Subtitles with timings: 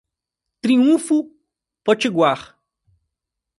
[0.63, 1.29] Triunfo
[1.85, 2.57] Potiguar